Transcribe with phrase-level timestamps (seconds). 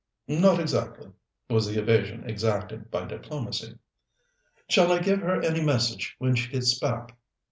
[0.27, 1.11] "Not exactly,"
[1.47, 3.77] was the evasion exacted by diplomacy.
[4.67, 7.15] "Shall I give her any message when she gets back?"